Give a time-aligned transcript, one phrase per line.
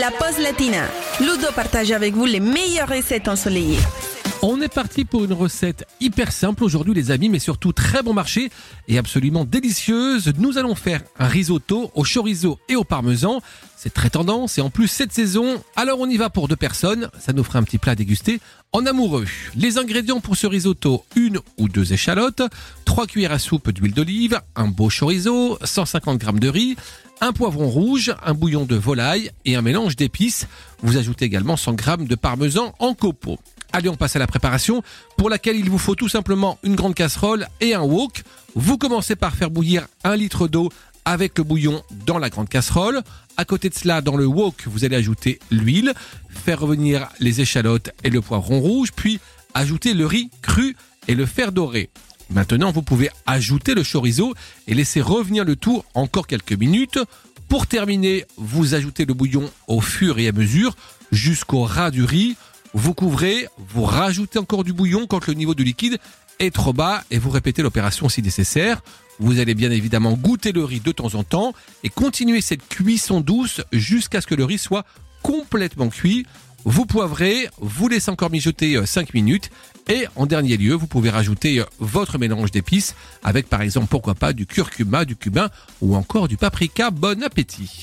[0.00, 0.88] la pause latina.
[1.20, 3.76] Ludo partage avec vous les meilleures recettes ensoleillées.
[4.42, 8.14] On est parti pour une recette hyper simple aujourd'hui les amis, mais surtout très bon
[8.14, 8.50] marché
[8.88, 10.32] et absolument délicieuse.
[10.38, 13.42] Nous allons faire un risotto au chorizo et au parmesan.
[13.76, 17.10] C'est très tendance et en plus cette saison, alors on y va pour deux personnes.
[17.18, 18.40] Ça nous fera un petit plat à déguster
[18.72, 19.26] en amoureux.
[19.56, 22.42] Les ingrédients pour ce risotto, une ou deux échalotes,
[22.86, 26.76] trois cuillères à soupe d'huile d'olive, un beau chorizo, 150 g de riz,
[27.20, 30.46] un poivron rouge, un bouillon de volaille et un mélange d'épices.
[30.82, 33.38] Vous ajoutez également 100 g de parmesan en copeaux.
[33.72, 34.82] Allez, on passe à la préparation,
[35.16, 38.22] pour laquelle il vous faut tout simplement une grande casserole et un wok.
[38.54, 40.70] Vous commencez par faire bouillir un litre d'eau
[41.04, 43.02] avec le bouillon dans la grande casserole.
[43.36, 45.94] À côté de cela, dans le wok, vous allez ajouter l'huile,
[46.28, 49.20] faire revenir les échalotes et le poivron rouge, puis
[49.54, 50.76] ajouter le riz cru
[51.08, 51.90] et le fer doré.
[52.30, 54.34] Maintenant, vous pouvez ajouter le chorizo
[54.66, 56.98] et laisser revenir le tout encore quelques minutes.
[57.48, 60.76] Pour terminer, vous ajoutez le bouillon au fur et à mesure
[61.10, 62.36] jusqu'au ras du riz.
[62.72, 65.98] Vous couvrez, vous rajoutez encore du bouillon quand le niveau de liquide
[66.38, 68.82] est trop bas et vous répétez l'opération si nécessaire.
[69.18, 71.52] Vous allez bien évidemment goûter le riz de temps en temps
[71.84, 74.84] et continuer cette cuisson douce jusqu'à ce que le riz soit
[75.22, 76.26] complètement cuit.
[76.64, 79.50] Vous poivrez, vous laissez encore mijoter 5 euh, minutes
[79.88, 84.14] et en dernier lieu, vous pouvez rajouter euh, votre mélange d'épices avec par exemple pourquoi
[84.14, 85.48] pas du curcuma, du cumin
[85.80, 86.90] ou encore du paprika.
[86.90, 87.82] Bon appétit